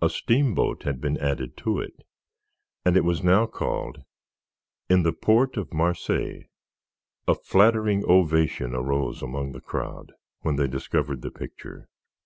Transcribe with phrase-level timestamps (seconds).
[0.00, 1.92] A steamboat had been added to it,
[2.86, 3.98] and it was now called
[4.88, 6.46] "In the Port of Marseilles."
[7.28, 11.90] A flattering ovation arose among the crowd when they discovered the picture.